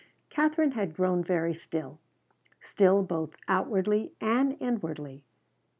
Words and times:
Katherine 0.31 0.71
had 0.71 0.95
grown 0.95 1.23
very 1.23 1.53
still, 1.53 1.99
still 2.59 3.03
both 3.03 3.35
outwardly 3.47 4.13
and 4.19 4.57
inwardly. 4.59 5.25